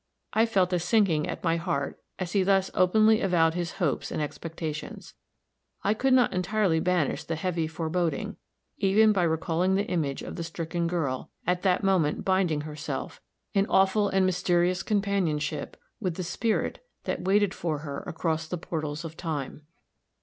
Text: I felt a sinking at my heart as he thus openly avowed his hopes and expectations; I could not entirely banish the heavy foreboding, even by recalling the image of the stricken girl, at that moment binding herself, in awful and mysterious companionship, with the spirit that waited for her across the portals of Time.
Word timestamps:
I 0.33 0.47
felt 0.47 0.73
a 0.73 0.79
sinking 0.79 1.27
at 1.29 1.43
my 1.43 1.57
heart 1.57 2.01
as 2.17 2.31
he 2.31 2.41
thus 2.41 2.71
openly 2.73 3.21
avowed 3.21 3.53
his 3.53 3.73
hopes 3.73 4.09
and 4.09 4.19
expectations; 4.19 5.13
I 5.83 5.93
could 5.93 6.15
not 6.15 6.33
entirely 6.33 6.79
banish 6.79 7.23
the 7.23 7.35
heavy 7.35 7.67
foreboding, 7.67 8.37
even 8.79 9.11
by 9.11 9.21
recalling 9.21 9.75
the 9.75 9.85
image 9.85 10.23
of 10.23 10.37
the 10.37 10.43
stricken 10.43 10.87
girl, 10.87 11.29
at 11.45 11.61
that 11.61 11.83
moment 11.83 12.25
binding 12.25 12.61
herself, 12.61 13.21
in 13.53 13.67
awful 13.67 14.09
and 14.09 14.25
mysterious 14.25 14.81
companionship, 14.81 15.77
with 15.99 16.15
the 16.15 16.23
spirit 16.23 16.83
that 17.03 17.21
waited 17.25 17.53
for 17.53 17.77
her 17.85 17.99
across 18.07 18.47
the 18.47 18.57
portals 18.57 19.05
of 19.05 19.15
Time. 19.15 19.61